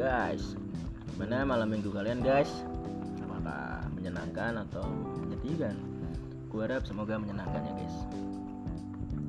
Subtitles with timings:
[0.00, 0.56] guys.
[1.12, 2.48] Gimana malam minggu kalian guys?
[3.20, 4.88] Apakah menyenangkan atau
[5.20, 5.76] menyedihkan?
[6.48, 7.96] Gue harap semoga menyenangkan ya guys.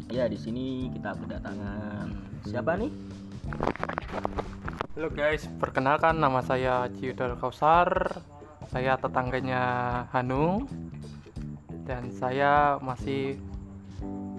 [0.07, 2.07] Ya di sini kita kedatangan
[2.47, 2.87] Siapa nih?
[4.95, 8.23] Halo guys, perkenalkan nama saya Ciudal Kausar.
[8.71, 9.63] Saya tetangganya
[10.15, 10.71] Hanung.
[11.83, 13.35] Dan saya masih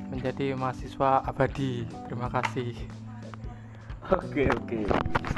[0.09, 1.84] menjadi mahasiswa abadi.
[2.09, 2.73] Terima kasih.
[4.09, 4.80] Oke oke.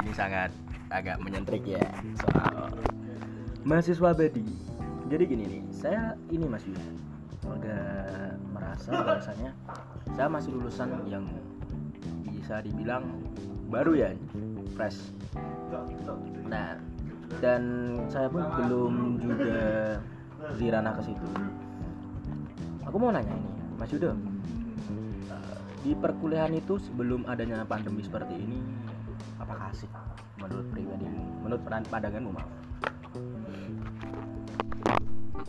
[0.03, 1.81] Ini sangat agak menyentrik ya
[2.19, 2.73] Soal
[3.65, 4.45] mahasiswa abadi
[5.09, 6.85] Jadi gini nih Saya ini Mas Yuda.
[7.45, 7.85] Udah
[8.53, 9.51] merasa bahwasanya
[10.13, 11.25] Saya masih lulusan yang
[12.25, 13.05] Bisa dibilang
[13.69, 14.09] baru ya
[14.77, 15.13] Fresh.
[16.45, 16.77] Nah
[17.41, 17.61] Dan
[18.09, 19.57] saya pun belum juga
[20.57, 21.27] Di ranah ke situ.
[22.85, 24.13] Aku mau nanya ini Mas Yuda
[25.85, 28.57] di perkuliahan itu sebelum adanya pandemi seperti ini
[29.37, 29.85] apakah asik
[30.39, 31.05] menurut pribadi
[31.43, 32.49] menurut pandanganmu maaf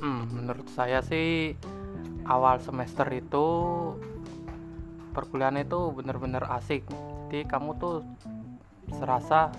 [0.00, 1.56] hmm, Menurut saya sih
[2.28, 3.46] awal semester itu
[5.16, 6.84] perkuliahan itu benar-benar asik.
[7.26, 8.04] Jadi kamu tuh
[8.92, 9.50] serasa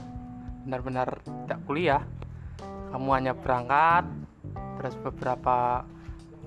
[0.63, 2.03] benar-benar tidak kuliah.
[2.93, 4.07] Kamu hanya berangkat
[4.77, 5.83] terus beberapa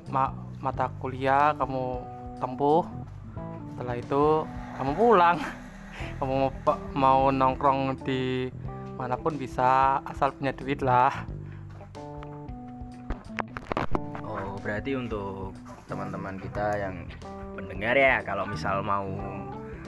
[0.09, 1.84] ma mata kuliah kamu
[2.39, 2.84] tempuh.
[3.75, 4.25] Setelah itu
[4.78, 5.39] kamu pulang.
[6.00, 6.50] Kamu mau,
[6.97, 8.48] mau nongkrong di
[9.01, 11.25] mana pun bisa asal punya duit lah.
[14.20, 15.56] Oh berarti untuk
[15.89, 17.09] teman-teman kita yang
[17.56, 19.09] pendengar ya kalau misal mau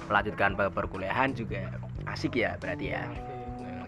[0.08, 1.68] melanjutkan perkuliahan juga
[2.08, 3.04] asik ya berarti ya.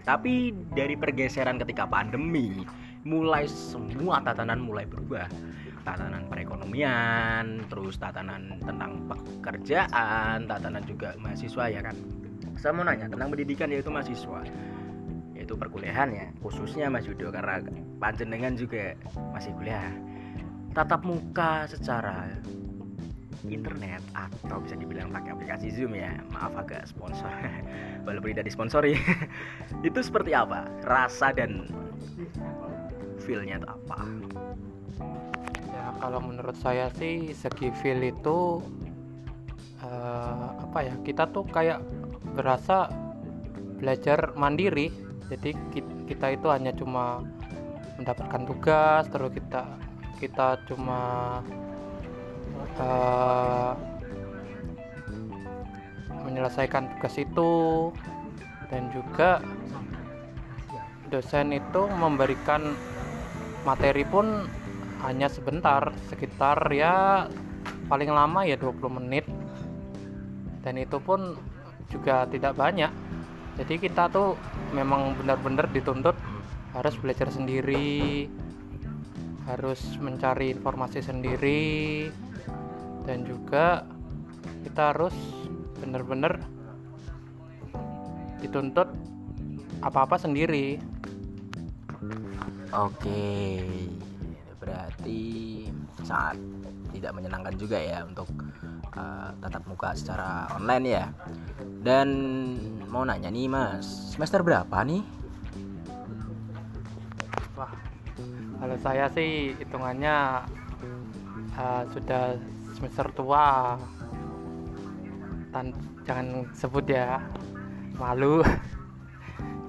[0.05, 2.61] Tapi dari pergeseran ketika pandemi
[3.01, 5.25] mulai semua tatanan mulai berubah.
[5.85, 11.93] Tatanan perekonomian, terus tatanan tentang pekerjaan, tatanan juga mahasiswa ya kan.
[12.57, 14.41] Saya mau nanya tentang pendidikan yaitu mahasiswa,
[15.45, 17.61] yaitu perkuliahan ya, khususnya Mas Yudo karena
[18.01, 18.97] panjenengan juga
[19.29, 19.93] masih kuliah.
[20.73, 22.33] Tatap muka secara
[23.45, 27.29] internet atau bisa dibilang pakai aplikasi Zoom ya maaf agak sponsor.
[28.09, 28.97] Walaupun tidak disponsori.
[29.87, 30.65] Itu seperti apa?
[30.81, 31.69] Rasa dan
[33.21, 34.01] feelnya itu apa?
[35.69, 38.61] Ya kalau menurut saya sih segi feel itu
[39.81, 41.81] uh, apa ya kita tuh kayak
[42.33, 42.89] berasa
[43.81, 45.57] belajar mandiri jadi
[46.05, 47.25] kita itu hanya cuma
[47.97, 49.63] mendapatkan tugas terus kita
[50.19, 51.01] kita cuma
[52.79, 53.73] uh,
[56.25, 57.53] menyelesaikan tugas itu.
[58.65, 59.39] Dan juga
[61.13, 62.73] dosen itu memberikan
[63.61, 64.49] materi pun
[65.05, 67.29] hanya sebentar sekitar ya
[67.85, 69.25] paling lama ya 20 menit.
[70.65, 71.37] Dan itu pun
[71.93, 72.89] juga tidak banyak.
[73.55, 74.33] Jadi kita tuh
[74.75, 76.19] memang benar-benar dituntut
[76.75, 78.27] harus belajar sendiri
[79.47, 82.09] harus mencari informasi sendiri
[83.07, 83.87] dan juga
[84.67, 85.15] kita harus
[85.77, 86.41] benar-benar
[88.41, 88.89] dituntut
[89.85, 90.81] apa-apa sendiri.
[92.73, 93.61] Oke
[94.57, 95.21] berarti
[96.01, 96.41] sangat
[96.89, 98.25] tidak menyenangkan juga ya untuk
[98.95, 101.05] uh, tatap muka secara online ya.
[101.85, 102.07] Dan
[102.89, 105.03] mau nanya nih mas semester berapa nih?
[107.55, 107.71] Wah
[108.59, 110.47] kalau saya sih hitungannya
[111.59, 112.39] uh, sudah
[112.73, 113.77] semester tua.
[115.51, 115.71] Tan
[116.03, 117.21] jangan sebut ya
[117.99, 118.41] malu.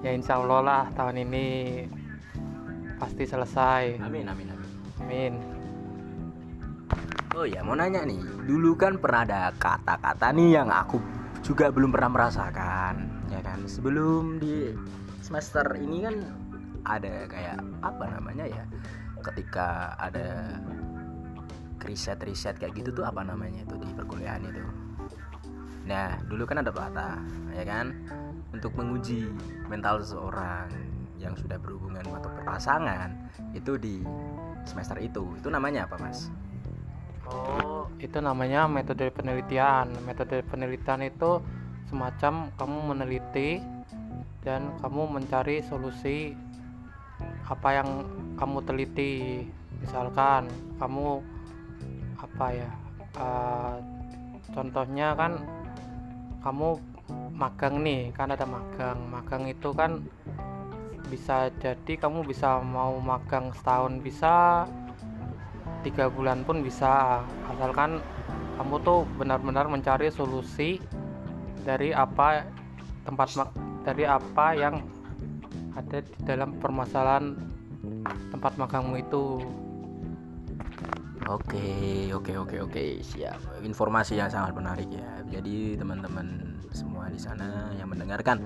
[0.05, 1.47] Ya insya Allah lah tahun ini
[3.01, 3.97] pasti selesai.
[3.97, 4.69] Amin amin amin.
[5.01, 5.56] Amin
[7.37, 8.17] oh ya mau nanya nih.
[8.49, 10.97] Dulu kan pernah ada kata-kata nih yang aku
[11.45, 13.61] juga belum pernah merasakan ya kan?
[13.69, 14.73] Sebelum di
[15.21, 16.15] semester ini kan
[16.89, 18.63] ada kayak apa namanya ya?
[19.21, 20.57] Ketika ada
[21.85, 24.65] riset-riset kayak gitu tuh apa namanya itu di perkuliahan itu?
[25.85, 27.21] Nah dulu kan ada pelata
[27.53, 27.93] ya kan?
[28.49, 29.29] Untuk menguji
[29.69, 30.73] mental seseorang
[31.21, 33.13] yang sudah berhubungan atau berpasangan
[33.53, 34.01] itu di
[34.65, 35.37] semester itu.
[35.37, 36.33] Itu namanya apa mas
[37.31, 37.83] oh.
[37.97, 39.91] Itu namanya metode penelitian.
[40.05, 41.41] Metode penelitian itu
[41.87, 43.63] semacam kamu meneliti
[44.43, 46.35] dan kamu mencari solusi
[47.47, 47.89] apa yang
[48.37, 49.47] kamu teliti.
[49.81, 50.49] Misalkan
[50.81, 51.21] kamu
[52.17, 52.71] apa ya
[53.21, 53.77] uh,
[54.51, 55.37] contohnya kan
[56.41, 56.79] kamu
[57.33, 58.97] magang nih kan ada magang.
[59.09, 60.03] Magang itu kan
[61.07, 64.67] bisa jadi kamu bisa mau magang setahun bisa
[65.85, 67.21] tiga bulan pun bisa
[67.53, 68.01] asalkan
[68.57, 70.81] kamu tuh benar-benar mencari solusi
[71.61, 72.47] dari apa
[73.05, 73.47] tempat
[73.85, 74.81] dari apa yang
[75.77, 77.37] ada di dalam permasalahan
[78.33, 79.25] tempat magangmu itu
[81.27, 83.35] Oke, oke, oke, oke, siap.
[83.59, 85.11] Informasi yang sangat menarik ya.
[85.27, 88.39] Jadi teman-teman semua di sana yang mendengarkan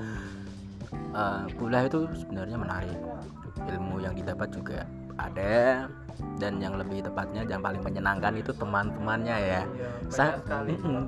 [1.14, 2.98] uh, kuliah itu sebenarnya menarik.
[3.70, 4.90] Ilmu yang didapat juga
[5.30, 5.88] ada
[6.38, 9.62] dan yang lebih tepatnya yang paling menyenangkan itu teman-temannya ya.
[10.10, 10.38] Sa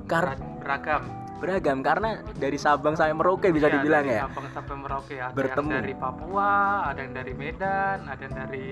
[0.10, 1.04] kar beragam.
[1.44, 4.22] Beragam karena dari Sabang sampai Merauke bisa iya, dibilang ya.
[4.30, 5.70] Sabang sampai Merauke ada Bertemu.
[5.70, 6.52] yang dari Papua,
[6.88, 8.66] ada yang dari Medan, ada yang dari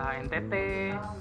[0.00, 0.52] uh, eh, NTT,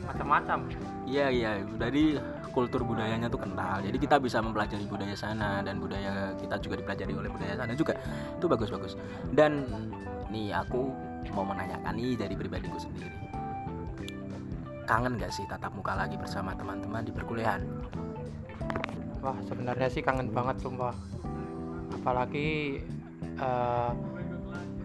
[0.07, 0.57] macam-macam.
[1.03, 2.23] Iya iya, jadi
[2.55, 3.83] kultur budayanya tuh kental.
[3.83, 7.99] Jadi kita bisa mempelajari budaya sana dan budaya kita juga dipelajari oleh budaya sana juga.
[8.39, 8.95] Itu bagus-bagus.
[9.35, 9.67] Dan
[10.31, 10.95] nih aku
[11.31, 13.09] mau menanyakan nih dari pribadiku sendiri.
[14.83, 17.63] Kangen gak sih tatap muka lagi bersama teman-teman di perkuliahan?
[19.23, 20.91] Wah sebenarnya sih kangen banget sumpah.
[21.95, 22.83] Apalagi
[23.39, 23.95] uh,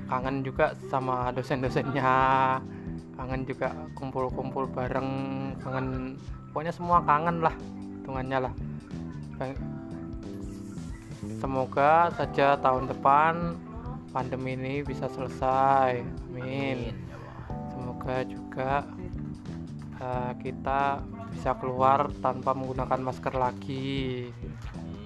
[0.06, 2.14] kangen juga sama dosen-dosennya.
[3.18, 5.10] Kangen juga kumpul-kumpul bareng.
[5.58, 6.14] Kangen
[6.54, 7.54] pokoknya semua kangen lah
[7.98, 8.54] hitungannya lah.
[11.42, 13.58] Semoga saja tahun depan
[14.12, 16.00] pandemi ini bisa selesai.
[16.02, 16.92] Amin.
[17.72, 18.72] Semoga juga
[20.00, 24.28] uh, kita bisa keluar tanpa menggunakan masker lagi.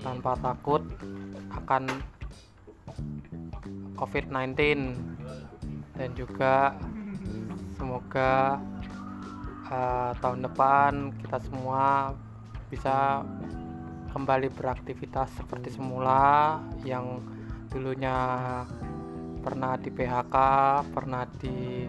[0.02, 0.82] Tanpa takut
[1.54, 1.86] akan
[3.94, 4.58] COVID-19
[5.94, 6.74] dan juga
[7.78, 8.58] semoga
[9.70, 12.10] uh, tahun depan kita semua
[12.66, 13.22] bisa
[14.10, 17.22] kembali beraktivitas seperti semula yang
[17.70, 18.16] dulunya
[19.42, 20.36] pernah di PHK,
[20.94, 21.86] pernah di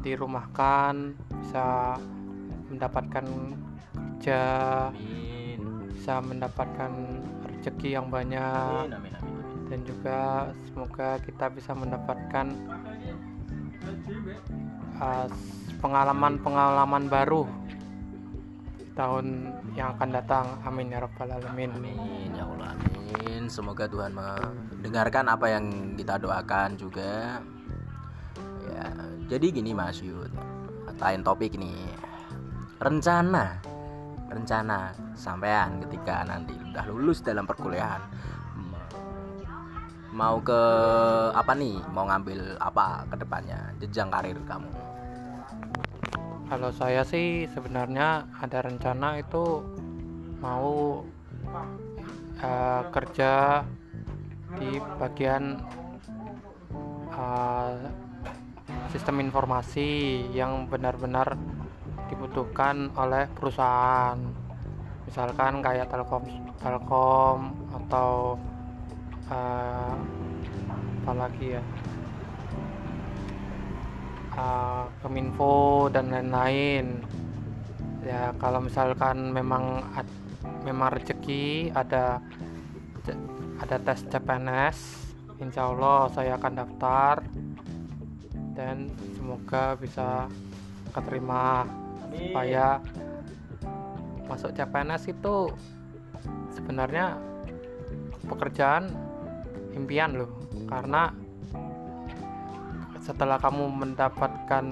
[0.00, 0.94] dirumahkan,
[1.40, 1.96] bisa
[2.72, 3.24] mendapatkan
[4.24, 4.88] kerja,
[5.92, 6.92] bisa mendapatkan
[7.44, 8.88] rezeki yang banyak,
[9.68, 12.56] dan juga semoga kita bisa mendapatkan
[14.96, 15.28] uh,
[15.84, 17.44] pengalaman-pengalaman baru
[18.96, 20.46] tahun yang akan datang.
[20.64, 21.68] Amin ya rabbal alamin.
[21.76, 22.93] Amin ya Allah amin.
[23.48, 27.40] Semoga Tuhan mendengarkan apa yang kita doakan juga.
[28.64, 28.86] Ya,
[29.28, 30.30] jadi gini Mas Yud.
[31.00, 31.90] Lain topik nih.
[32.80, 33.74] Rencana
[34.34, 38.02] rencana sampean ketika nanti udah lulus dalam perkuliahan
[40.14, 40.60] mau ke
[41.34, 44.70] apa nih mau ngambil apa ke depannya jenjang karir kamu
[46.46, 49.62] kalau saya sih sebenarnya ada rencana itu
[50.38, 51.02] mau
[52.42, 53.62] uh, kerja
[54.54, 55.58] di bagian
[57.10, 57.74] uh,
[58.90, 61.34] sistem informasi yang benar-benar
[62.06, 64.18] dibutuhkan oleh perusahaan.
[65.06, 66.24] Misalkan kayak telkom
[66.58, 68.38] telkom atau
[69.30, 69.94] uh,
[71.04, 71.62] apa lagi ya?
[74.34, 76.98] Uh, keminfo dan lain-lain.
[78.02, 79.80] Ya kalau misalkan memang
[80.64, 82.18] memang rezeki ada
[83.60, 84.78] ada tes CPNS
[85.38, 87.14] insya Allah saya akan daftar
[88.56, 90.26] dan semoga bisa
[90.94, 91.68] keterima
[92.14, 92.78] supaya
[94.24, 95.52] masuk CPNS itu
[96.54, 97.18] sebenarnya
[98.24, 98.88] pekerjaan
[99.74, 100.30] impian loh
[100.70, 101.12] karena
[103.04, 104.64] setelah kamu mendapatkan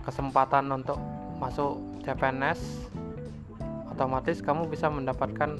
[0.00, 0.96] kesempatan untuk
[1.36, 2.88] masuk CPNS
[3.90, 5.58] otomatis kamu bisa mendapatkan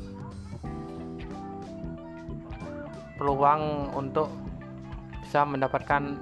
[3.20, 4.32] peluang untuk
[5.20, 6.16] bisa mendapatkan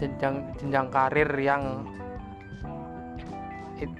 [0.00, 1.84] jenjang jenjang karir yang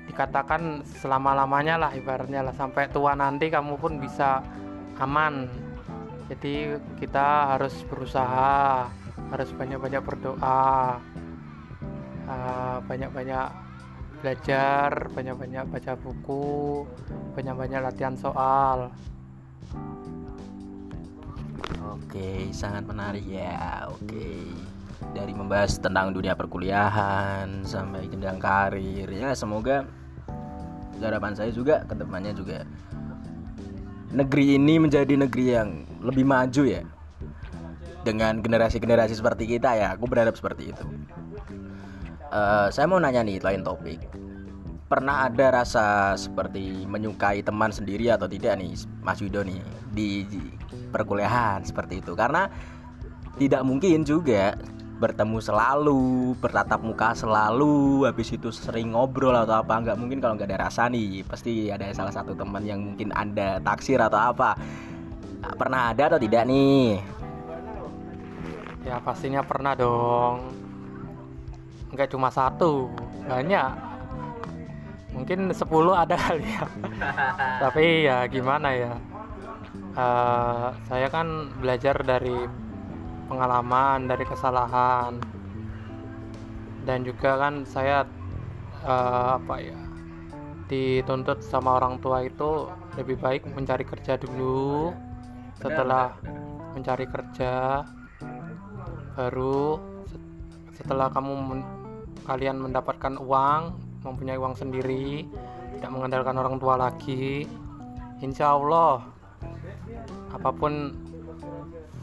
[0.09, 2.55] dikatakan selama-lamanya lah ibaratnya lah.
[2.55, 4.41] Sampai tua nanti kamu pun bisa
[5.03, 5.51] aman.
[6.31, 8.89] Jadi kita harus berusaha
[9.29, 10.97] harus banyak-banyak berdoa
[12.25, 13.64] ah, banyak-banyak
[14.25, 16.89] belajar banyak-banyak baca buku
[17.37, 18.89] banyak-banyak latihan soal
[21.85, 23.91] Oke, sangat menarik ya.
[23.91, 24.39] Oke.
[25.13, 29.85] Dari membahas tentang dunia perkuliahan sampai jenjang karir ya, semoga
[31.03, 32.65] harapan saya juga ke depannya juga
[34.15, 36.83] negeri ini menjadi negeri yang lebih maju ya.
[38.07, 40.85] Dengan generasi-generasi seperti kita ya, aku berharap seperti itu.
[42.35, 44.03] Uh, saya mau nanya nih lain topik.
[44.91, 48.75] Pernah ada rasa seperti menyukai teman sendiri atau tidak nih,
[49.07, 49.63] Mas Yudo nih
[49.95, 50.27] di
[50.91, 52.19] perkuliahan seperti itu?
[52.19, 52.51] Karena
[53.39, 54.59] tidak mungkin juga
[54.99, 60.51] bertemu selalu bertatap muka selalu habis itu sering ngobrol atau apa nggak mungkin kalau nggak
[60.51, 61.23] ada rasa nih.
[61.23, 64.59] Pasti ada salah satu teman yang mungkin anda taksir atau apa.
[65.55, 66.99] Pernah ada atau tidak nih?
[68.83, 70.64] Ya pastinya pernah dong
[71.95, 72.91] nggak cuma satu
[73.25, 73.71] banyak.
[75.15, 75.63] Mungkin 10
[75.95, 76.67] ada kali ya.
[77.63, 78.95] Tapi ya gimana ya?
[79.95, 82.35] Uh, saya kan belajar dari
[83.31, 85.23] pengalaman dari kesalahan.
[86.85, 88.05] Dan juga kan saya
[88.85, 89.79] uh, apa ya
[90.65, 92.67] dituntut sama orang tua itu
[92.99, 94.91] lebih baik mencari kerja dulu.
[95.63, 96.19] Setelah
[96.75, 97.87] mencari kerja
[99.15, 99.79] baru
[100.75, 101.63] setelah kamu
[102.25, 103.63] kalian mendapatkan uang
[104.05, 105.25] mempunyai uang sendiri
[105.79, 107.45] tidak mengandalkan orang tua lagi
[108.21, 109.05] insya Allah
[110.33, 110.93] apa pun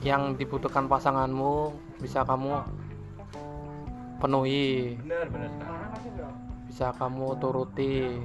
[0.02, 2.58] yang dibutuhkan pasanganmu bisa kamu
[4.18, 4.98] penuhi.
[6.66, 8.22] Bisa kamu turuti.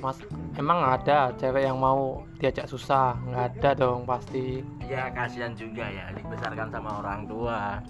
[0.00, 0.16] Mas
[0.56, 3.20] emang ada cewek yang mau diajak susah?
[3.28, 4.64] Nggak ada dong pasti.
[4.88, 7.84] Ya kasihan juga ya dibesarkan sama orang tua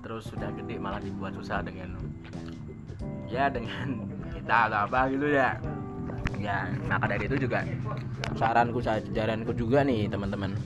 [0.00, 1.96] terus sudah gede malah dibuat susah dengan
[3.28, 4.00] ya dengan
[4.34, 5.56] kita atau apa gitu ya.
[6.40, 7.60] Ya maka dari itu juga
[8.36, 8.80] saranku
[9.12, 10.56] jaranku juga nih teman-teman.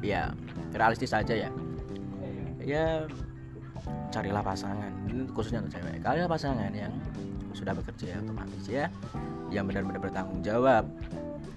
[0.00, 0.32] Ya
[0.72, 1.50] realistis saja ya.
[2.64, 3.04] Ya
[4.08, 4.92] carilah pasangan.
[5.36, 6.00] Khususnya untuk cewek.
[6.00, 6.92] Kalian pasangan yang
[7.52, 8.88] sudah bekerja otomatis ya.
[9.52, 10.84] Yang benar-benar bertanggung jawab.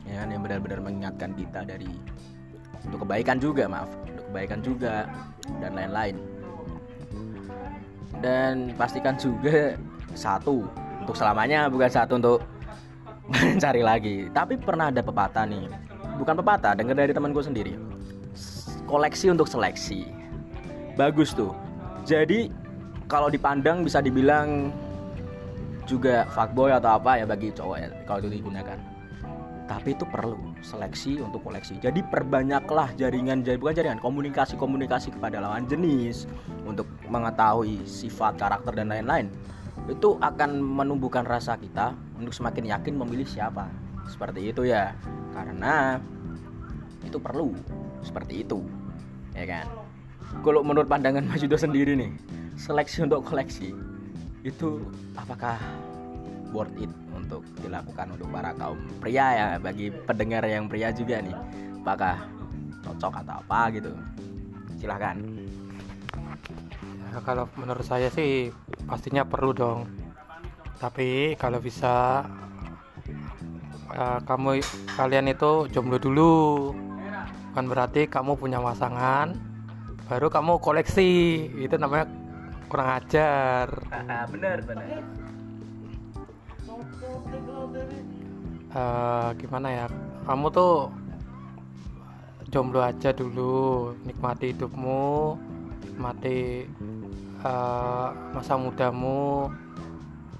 [0.03, 1.87] Ya kan yang benar-benar mengingatkan kita dari
[2.85, 3.89] untuk kebaikan juga maaf.
[4.07, 5.09] Untuk kebaikan juga
[5.59, 6.15] dan lain-lain.
[8.21, 9.75] Dan pastikan juga
[10.13, 10.67] satu
[11.01, 12.39] untuk selamanya bukan satu untuk
[13.33, 14.17] mencari lagi.
[14.29, 15.65] Tapi pernah ada pepatah nih.
[16.21, 17.73] Bukan pepatah dengar dari temanku sendiri.
[18.85, 20.05] Koleksi untuk seleksi.
[20.99, 21.55] Bagus tuh.
[22.05, 22.51] Jadi
[23.11, 24.71] kalau dipandang bisa dibilang
[25.83, 28.77] juga fuckboy atau apa ya bagi cowok ya kalau itu digunakan
[29.71, 31.79] tapi itu perlu seleksi untuk koleksi.
[31.79, 36.27] Jadi perbanyaklah jaringan jadi bukan jaringan komunikasi komunikasi kepada lawan jenis
[36.67, 39.31] untuk mengetahui sifat karakter dan lain-lain.
[39.87, 43.71] Itu akan menumbuhkan rasa kita untuk semakin yakin memilih siapa.
[44.11, 44.91] Seperti itu ya.
[45.31, 45.95] Karena
[47.07, 47.55] itu perlu
[48.03, 48.59] seperti itu
[49.31, 49.65] ya kan?
[50.43, 52.11] Kalau menurut pandangan Mas Yudo sendiri nih
[52.59, 53.71] seleksi untuk koleksi
[54.43, 54.83] itu
[55.15, 55.55] apakah
[56.51, 56.91] worth it
[57.31, 61.31] untuk dilakukan untuk para kaum pria ya bagi pendengar yang pria juga nih.
[61.79, 62.27] Apakah
[62.83, 63.91] cocok atau apa gitu?
[64.75, 65.15] Silahkan
[67.07, 68.51] ya, kalau menurut saya sih
[68.83, 69.87] pastinya perlu dong.
[70.75, 72.27] Tapi kalau bisa
[73.95, 74.59] uh, kamu
[74.99, 76.35] kalian itu jomblo dulu.
[77.55, 79.39] Bukan berarti kamu punya pasangan
[80.11, 81.47] baru kamu koleksi.
[81.63, 82.11] Itu namanya
[82.67, 83.71] kurang ajar.
[84.27, 85.20] Bener bener
[88.75, 89.85] uh, gimana ya?
[90.25, 90.89] Kamu tuh
[92.51, 95.37] jomblo aja dulu nikmati hidupmu
[95.81, 96.67] nikmati
[97.43, 99.49] uh, masa mudamu.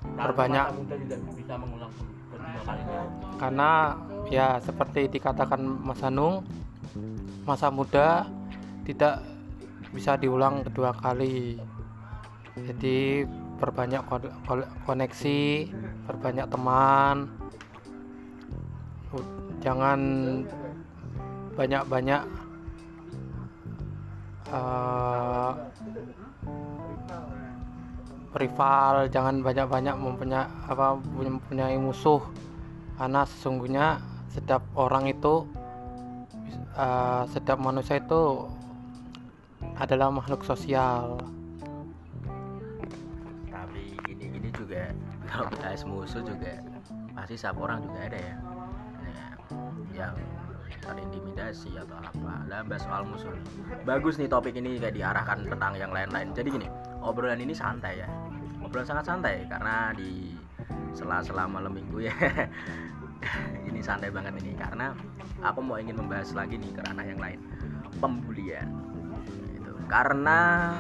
[0.02, 0.74] Perbanyak
[3.38, 3.98] karena
[4.30, 6.46] ya seperti dikatakan Mas Hanung
[7.46, 8.30] masa muda
[8.86, 9.22] tidak
[9.94, 11.58] bisa diulang kedua kali.
[12.54, 13.26] Jadi
[13.62, 14.02] perbanyak
[14.90, 15.42] koneksi
[16.10, 17.30] perbanyak teman.
[19.62, 20.00] Jangan
[21.54, 22.24] banyak-banyak
[24.50, 25.54] uh,
[28.34, 28.94] rival.
[29.14, 32.26] Jangan banyak-banyak mempunyai apa mempunyai musuh.
[32.98, 34.02] Karena sesungguhnya
[34.34, 35.46] setiap orang itu
[36.74, 38.50] uh, setiap manusia itu
[39.78, 41.22] adalah makhluk sosial
[44.72, 44.88] juga.
[45.28, 46.54] Kalau bahas musuh juga
[47.12, 48.36] pasti setiap orang juga ada ya.
[49.04, 49.32] Nah,
[49.92, 50.16] yang
[50.80, 52.48] terintimidasi atau apa.
[52.48, 53.36] Lah bahas soal musuh
[53.84, 56.32] bagus nih topik ini kayak diarahkan tentang yang lain-lain.
[56.32, 56.68] Jadi gini
[57.04, 58.08] obrolan ini santai ya.
[58.64, 60.32] Obrolan sangat santai karena di
[60.96, 62.16] sela-sela malam minggu ya
[63.68, 64.56] ini santai banget ini.
[64.56, 64.96] Karena
[65.44, 67.40] aku mau ingin membahas lagi nih ke ranah yang lain.
[68.00, 68.72] Pembulian.
[69.52, 70.72] Itu karena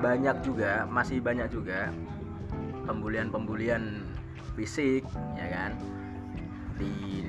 [0.00, 1.92] banyak juga masih banyak juga
[2.84, 4.04] pembulian-pembulian
[4.54, 5.72] fisik ya kan?
[6.78, 7.24] Di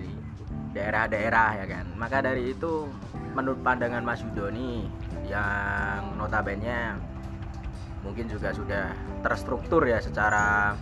[0.76, 1.86] daerah-daerah ya kan?
[1.96, 2.92] Maka dari itu
[3.36, 4.88] menurut pandangan Mas Yudo nih
[5.28, 6.96] yang notabene
[8.06, 8.94] mungkin juga sudah
[9.26, 10.78] terstruktur ya secara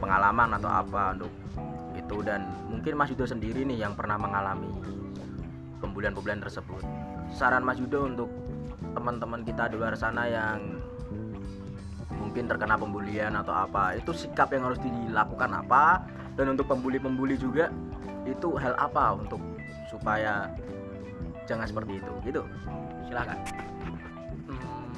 [0.00, 1.32] pengalaman atau apa untuk
[1.98, 2.16] itu.
[2.24, 4.70] Dan mungkin Mas Yudo sendiri nih yang pernah mengalami
[5.82, 6.82] pembulian-pembulian tersebut.
[7.34, 8.30] Saran Mas Yudo untuk
[8.92, 10.82] teman-teman kita di luar sana yang
[12.32, 16.00] mungkin terkena pembulian atau apa itu sikap yang harus dilakukan apa
[16.32, 17.68] dan untuk pembuli-pembuli juga
[18.24, 19.36] itu hal apa untuk
[19.92, 20.48] supaya
[21.44, 22.40] jangan seperti itu gitu.
[23.04, 23.36] Silakan.
[24.48, 24.88] Hmm,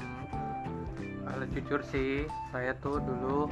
[1.27, 2.23] kalau jujur sih,
[2.55, 3.51] saya tuh dulu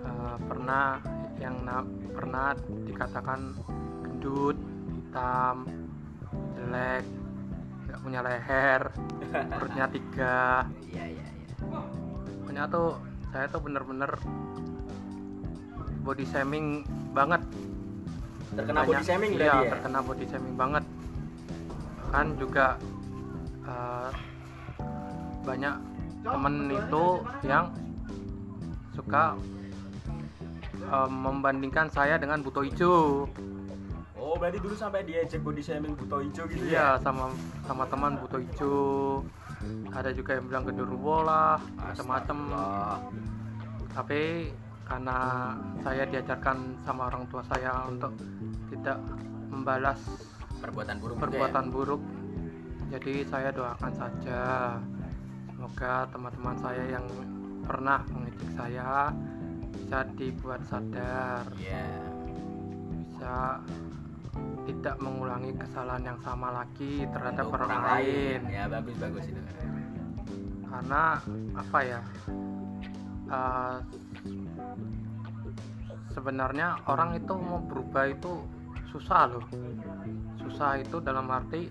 [0.00, 1.04] eh, pernah
[1.36, 1.84] yang na-
[2.16, 2.56] pernah
[2.88, 3.60] dikatakan
[4.08, 4.56] gendut,
[4.88, 5.68] hitam,
[6.56, 7.04] jelek,
[7.92, 8.82] nggak punya leher,
[9.52, 10.64] perutnya tiga.
[10.88, 12.09] iya iya iya
[12.50, 12.98] Pokoknya tuh
[13.30, 14.10] saya tuh bener-bener
[16.02, 16.82] body shaming
[17.14, 17.38] banget.
[18.50, 20.84] terkena body Banyak- shaming iya, ya terkena body shaming banget.
[22.10, 22.74] Kan juga
[23.62, 24.10] eh,
[25.46, 25.74] banyak
[26.26, 27.04] temen itu
[27.46, 27.70] yang
[28.98, 29.38] suka
[30.74, 33.30] eh, membandingkan saya dengan Buto Ijo.
[34.18, 37.30] oh berarti dulu sampai diajak body shaming buto hijau gitu Iya, ya sama
[37.62, 38.74] sama teman Buto Ijo.
[39.92, 42.38] Ada juga yang bilang genderuwo lah, macam-macam.
[43.92, 44.22] Tapi
[44.90, 45.18] karena
[45.86, 48.10] saya diajarkan sama orang tua saya untuk
[48.74, 48.98] tidak
[49.46, 49.98] membalas
[50.58, 52.02] perbuatan buruk perbuatan buruk.
[52.90, 54.40] Jadi saya doakan saja
[55.54, 57.06] semoga teman-teman saya yang
[57.62, 59.14] pernah mengejek saya
[59.70, 61.86] bisa dibuat sadar, ya Iya.
[62.98, 63.34] bisa
[64.70, 68.38] tidak mengulangi kesalahan yang sama lagi terhadap Untuk orang lain.
[68.46, 69.42] ya bagus bagus itu
[70.70, 71.18] Karena
[71.58, 72.00] apa ya?
[73.30, 73.76] eh,
[76.14, 78.46] sebenarnya orang itu mau berubah itu
[78.94, 79.44] susah loh.
[80.46, 81.66] Susah itu dalam arti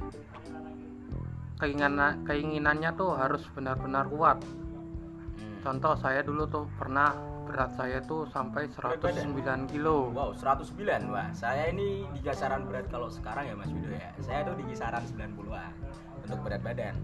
[1.59, 4.39] keinginan keinginannya tuh harus benar-benar kuat.
[4.43, 5.59] Hmm.
[5.63, 7.15] Contoh saya dulu tuh pernah
[7.49, 10.13] berat saya tuh sampai 109 kilo.
[10.13, 11.09] Wow, 109.
[11.09, 14.13] Wah, saya ini di kisaran berat kalau sekarang ya Mas Wido ya.
[14.21, 15.73] Saya tuh di kisaran 90-an
[16.21, 16.95] untuk berat badan.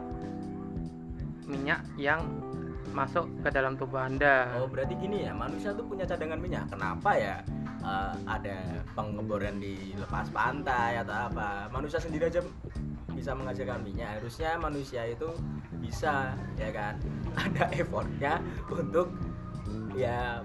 [1.48, 2.24] minyak yang
[2.92, 6.68] masuk ke dalam tubuh anda Oh berarti gini ya manusia tuh punya cadangan minyak.
[6.68, 7.36] Kenapa ya
[7.80, 11.72] eh, ada pengeboran di lepas pantai atau apa?
[11.72, 12.44] Manusia sendiri aja
[13.12, 14.20] bisa menghasilkan minyak.
[14.20, 15.28] Harusnya manusia itu
[15.80, 16.94] bisa ya kan
[17.48, 19.08] ada effortnya untuk
[19.96, 20.44] ya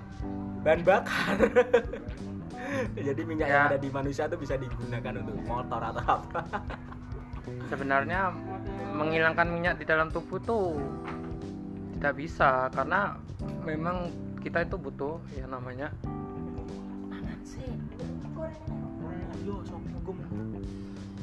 [0.64, 1.36] bahan bakar.
[2.98, 3.70] Jadi minyak yang Ya.
[3.74, 6.42] ada di manusia tuh bisa digunakan untuk motor atau apa?
[7.68, 8.32] sebenarnya
[8.92, 10.76] menghilangkan minyak di dalam tubuh tuh
[11.96, 13.16] tidak bisa karena
[13.64, 14.12] memang
[14.44, 15.88] kita itu butuh ya namanya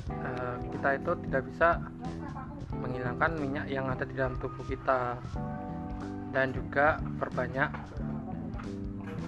[0.09, 1.69] eh, kita itu tidak bisa
[2.75, 5.17] menghilangkan minyak yang ada di dalam tubuh kita
[6.35, 7.71] dan juga perbanyak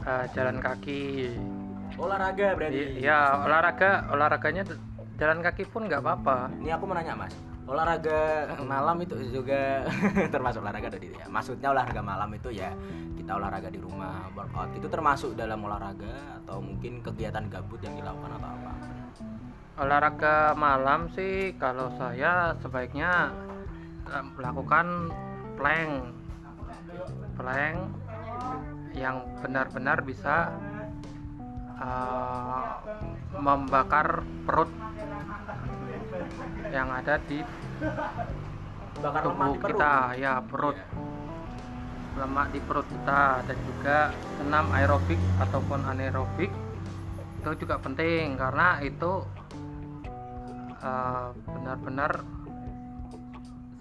[0.05, 1.33] eh, jalan kaki
[1.97, 3.01] Olahraga berarti.
[3.01, 4.63] ya olahraga olahraganya
[5.17, 7.33] jalan kaki pun nggak apa-apa Ini aku mau nanya mas,
[7.65, 9.89] olahraga malam itu juga
[10.35, 11.25] termasuk olahraga tadi ya.
[11.27, 12.69] Maksudnya olahraga malam itu ya
[13.17, 18.39] kita olahraga di rumah, workout itu termasuk dalam olahraga atau mungkin kegiatan gabut yang dilakukan
[18.39, 18.73] atau apa?
[19.77, 23.29] olahraga malam sih kalau saya sebaiknya
[24.09, 25.13] eh, melakukan
[25.61, 26.17] plank
[27.37, 27.77] plank
[28.97, 30.49] yang benar-benar bisa
[31.77, 32.62] eh,
[33.37, 34.71] membakar perut
[36.73, 37.45] yang ada di
[39.01, 39.71] bakar lemak tubuh di perut.
[39.77, 40.79] kita ya perut
[42.17, 43.99] lemak di perut kita dan juga
[44.41, 46.49] senam aerobik ataupun anaerobik
[47.45, 49.12] itu juga penting karena itu
[50.81, 52.12] eh, benar-benar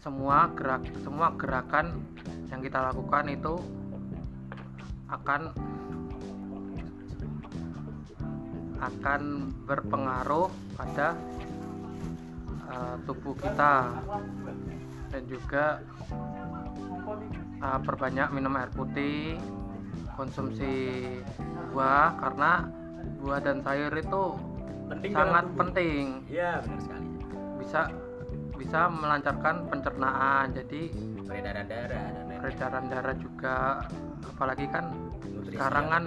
[0.04, 1.98] semua gerak semua gerakan
[2.54, 3.58] yang kita lakukan itu
[5.10, 5.50] akan
[8.90, 11.18] akan berpengaruh pada
[12.70, 13.92] eh, tubuh kita.
[15.16, 15.80] Dan juga
[17.64, 19.40] uh, perbanyak minum air putih
[20.16, 21.04] konsumsi
[21.72, 22.68] buah karena
[23.20, 24.24] buah dan sayur itu
[24.92, 26.04] penting sangat penting.
[26.28, 27.08] Iya, benar sekali.
[27.60, 27.82] bisa
[28.56, 30.82] bisa melancarkan pencernaan jadi
[31.26, 32.08] Peredaran darah
[32.40, 33.58] peredaran darah juga.
[34.22, 34.86] Apalagi kan
[35.26, 36.04] Nutrisi sekarang kan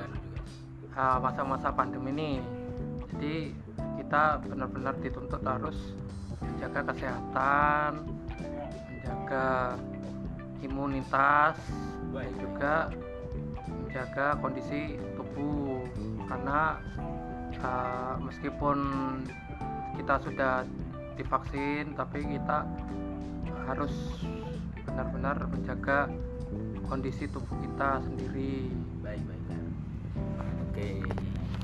[0.94, 2.30] uh, masa-masa pandemi ini
[3.18, 3.50] jadi
[3.98, 5.74] kita benar-benar dituntut harus
[6.38, 8.06] menjaga kesehatan
[8.94, 9.74] menjaga
[10.62, 11.58] imunitas
[12.14, 12.74] dan juga
[13.66, 15.82] menjaga kondisi tubuh.
[16.30, 16.78] Karena
[17.58, 18.78] uh, meskipun
[19.98, 20.62] kita sudah
[21.18, 22.70] divaksin tapi kita
[23.66, 23.90] harus
[24.86, 26.06] benar-benar menjaga
[26.86, 28.70] kondisi tubuh kita sendiri.
[29.02, 29.42] Baik baik.
[30.70, 31.17] Oke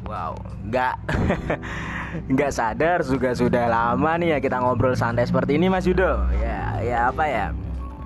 [0.08, 0.96] wow nggak.
[2.32, 6.24] Nggak sadar juga sudah lama nih ya kita ngobrol santai seperti ini Mas Yudo.
[6.38, 7.46] Ya ya apa ya?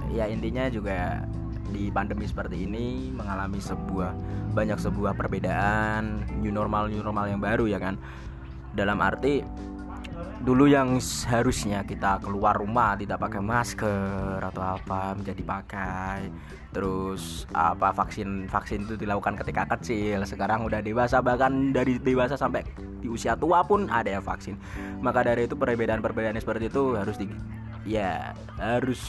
[0.08, 1.22] Ya intinya juga
[1.68, 4.16] di pandemi seperti ini mengalami sebuah
[4.56, 8.00] banyak sebuah perbedaan new normal new normal yang baru ya kan?
[8.72, 9.44] Dalam arti
[10.38, 16.30] dulu yang seharusnya kita keluar rumah tidak pakai masker atau apa menjadi pakai.
[16.70, 20.22] Terus apa vaksin vaksin itu dilakukan ketika kecil.
[20.22, 22.62] Sekarang udah dewasa bahkan dari dewasa sampai
[23.02, 24.54] di usia tua pun ada yang vaksin.
[25.02, 27.26] Maka dari itu perbedaan-perbedaan seperti itu harus di
[27.88, 29.00] ya harus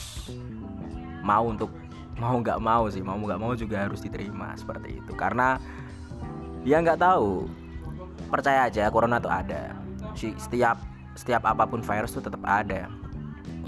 [1.22, 1.70] mau untuk
[2.16, 5.12] mau nggak mau sih mau nggak mau juga harus diterima seperti itu.
[5.14, 5.60] Karena
[6.66, 7.46] dia nggak tahu.
[8.30, 9.74] Percaya aja corona tuh ada.
[10.14, 12.88] Setiap setiap apa pun virus tuh tetap ada.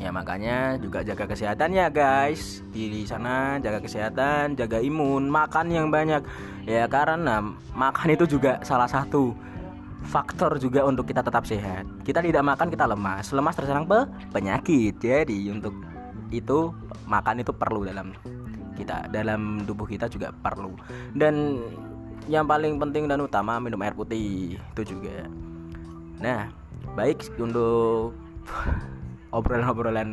[0.00, 2.64] Ya makanya juga jaga kesehatan ya guys.
[2.72, 6.24] Di sana jaga kesehatan jaga imun makan yang banyak.
[6.64, 7.44] Ya karena
[7.76, 9.36] makan itu juga salah satu
[10.02, 11.86] faktor juga untuk kita tetap sehat.
[12.02, 13.30] Kita tidak makan kita lemas.
[13.30, 14.98] Lemas terserang pe penyakit.
[14.98, 15.76] Jadi untuk
[16.32, 16.72] itu
[17.06, 18.16] makan itu perlu dalam
[18.74, 20.74] kita dalam tubuh kita juga perlu.
[21.14, 21.62] Dan
[22.26, 24.58] yang paling penting dan utama minum air putih.
[24.74, 25.30] Itu juga.
[26.18, 26.61] Nah
[26.92, 28.12] baik untuk
[29.36, 30.12] obrolan-obrolan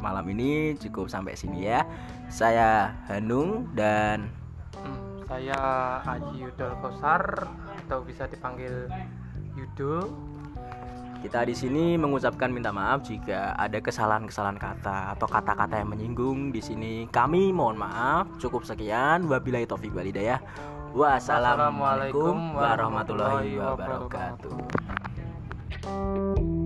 [0.00, 1.84] malam ini cukup sampai sini ya.
[2.32, 4.28] Saya Hanung dan
[4.74, 5.56] Hmm, saya
[6.02, 7.48] Aji Yudol Kosar
[7.86, 8.90] atau bisa dipanggil
[9.54, 10.10] Yudo.
[11.24, 16.60] kita di sini mengucapkan minta maaf jika ada kesalahan-kesalahan kata atau kata-kata yang menyinggung di
[16.60, 17.08] sini.
[17.08, 18.28] Kami mohon maaf.
[18.36, 19.24] Cukup sekian.
[19.24, 20.36] Wabillahi taufik walhidayah
[20.94, 24.54] wassalamualaikum warahmatullahi wabarakatuh
[25.82, 26.63] Thank you.